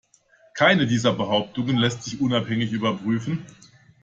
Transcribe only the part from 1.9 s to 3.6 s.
sich unabhängig überprüfen.